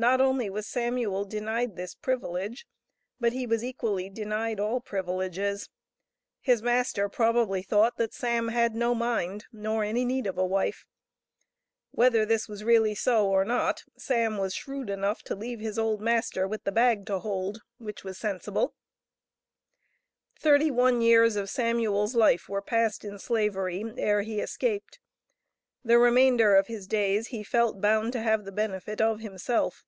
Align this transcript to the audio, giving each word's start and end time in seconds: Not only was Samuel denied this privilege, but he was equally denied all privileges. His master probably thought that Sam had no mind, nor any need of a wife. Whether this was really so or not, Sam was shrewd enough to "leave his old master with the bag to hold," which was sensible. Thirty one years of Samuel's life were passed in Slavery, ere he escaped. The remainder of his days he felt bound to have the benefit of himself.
Not 0.00 0.20
only 0.20 0.48
was 0.48 0.68
Samuel 0.68 1.24
denied 1.24 1.74
this 1.74 1.96
privilege, 1.96 2.68
but 3.18 3.32
he 3.32 3.48
was 3.48 3.64
equally 3.64 4.08
denied 4.08 4.60
all 4.60 4.80
privileges. 4.80 5.70
His 6.40 6.62
master 6.62 7.08
probably 7.08 7.62
thought 7.64 7.96
that 7.96 8.14
Sam 8.14 8.46
had 8.46 8.76
no 8.76 8.94
mind, 8.94 9.46
nor 9.50 9.82
any 9.82 10.04
need 10.04 10.28
of 10.28 10.38
a 10.38 10.46
wife. 10.46 10.86
Whether 11.90 12.24
this 12.24 12.46
was 12.48 12.62
really 12.62 12.94
so 12.94 13.28
or 13.28 13.44
not, 13.44 13.82
Sam 13.96 14.36
was 14.38 14.54
shrewd 14.54 14.88
enough 14.88 15.24
to 15.24 15.34
"leave 15.34 15.58
his 15.58 15.80
old 15.80 16.00
master 16.00 16.46
with 16.46 16.62
the 16.62 16.70
bag 16.70 17.04
to 17.06 17.18
hold," 17.18 17.62
which 17.78 18.04
was 18.04 18.18
sensible. 18.18 18.76
Thirty 20.38 20.70
one 20.70 21.00
years 21.02 21.34
of 21.34 21.50
Samuel's 21.50 22.14
life 22.14 22.48
were 22.48 22.62
passed 22.62 23.04
in 23.04 23.18
Slavery, 23.18 23.82
ere 23.96 24.22
he 24.22 24.38
escaped. 24.38 25.00
The 25.84 25.98
remainder 25.98 26.54
of 26.54 26.66
his 26.68 26.86
days 26.86 27.28
he 27.28 27.42
felt 27.42 27.80
bound 27.80 28.12
to 28.12 28.20
have 28.20 28.44
the 28.44 28.52
benefit 28.52 29.00
of 29.00 29.20
himself. 29.20 29.84